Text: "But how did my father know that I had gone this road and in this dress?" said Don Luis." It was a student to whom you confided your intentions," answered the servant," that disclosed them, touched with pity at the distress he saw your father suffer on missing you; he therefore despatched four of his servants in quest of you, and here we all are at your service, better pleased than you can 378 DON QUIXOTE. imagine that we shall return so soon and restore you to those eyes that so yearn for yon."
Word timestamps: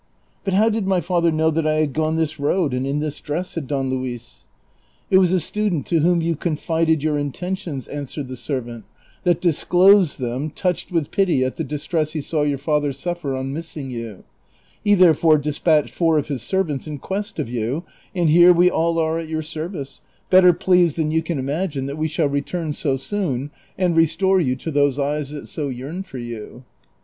"But 0.43 0.55
how 0.55 0.67
did 0.69 0.87
my 0.87 0.99
father 0.99 1.29
know 1.29 1.51
that 1.51 1.67
I 1.67 1.75
had 1.75 1.93
gone 1.93 2.15
this 2.15 2.39
road 2.39 2.73
and 2.73 2.87
in 2.87 3.01
this 3.01 3.19
dress?" 3.19 3.49
said 3.51 3.67
Don 3.67 3.91
Luis." 3.91 4.45
It 5.11 5.19
was 5.19 5.31
a 5.31 5.39
student 5.39 5.85
to 5.85 5.99
whom 5.99 6.21
you 6.23 6.35
confided 6.35 7.03
your 7.03 7.19
intentions," 7.19 7.87
answered 7.87 8.27
the 8.27 8.35
servant," 8.35 8.85
that 9.25 9.39
disclosed 9.39 10.19
them, 10.19 10.49
touched 10.49 10.91
with 10.91 11.11
pity 11.11 11.45
at 11.45 11.57
the 11.57 11.63
distress 11.63 12.13
he 12.13 12.21
saw 12.21 12.41
your 12.41 12.57
father 12.57 12.91
suffer 12.91 13.35
on 13.35 13.53
missing 13.53 13.91
you; 13.91 14.23
he 14.83 14.95
therefore 14.95 15.37
despatched 15.37 15.93
four 15.93 16.17
of 16.17 16.29
his 16.29 16.41
servants 16.41 16.87
in 16.87 16.97
quest 16.97 17.37
of 17.37 17.47
you, 17.47 17.83
and 18.15 18.29
here 18.31 18.53
we 18.53 18.71
all 18.71 18.97
are 18.97 19.19
at 19.19 19.27
your 19.29 19.43
service, 19.43 20.01
better 20.31 20.51
pleased 20.51 20.95
than 20.97 21.11
you 21.11 21.21
can 21.21 21.37
378 21.37 21.37
DON 21.37 21.43
QUIXOTE. 21.43 21.75
imagine 21.75 21.85
that 21.85 22.01
we 22.01 22.07
shall 22.07 22.27
return 22.27 22.73
so 22.73 22.95
soon 22.95 23.51
and 23.77 23.95
restore 23.95 24.39
you 24.41 24.55
to 24.55 24.71
those 24.71 24.97
eyes 24.97 25.29
that 25.29 25.47
so 25.47 25.69
yearn 25.69 26.01
for 26.01 26.17
yon." 26.17 26.63